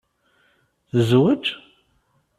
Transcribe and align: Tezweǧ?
Tezweǧ? 0.89 1.43